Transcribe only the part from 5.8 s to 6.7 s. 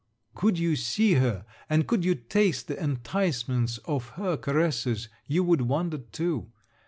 too.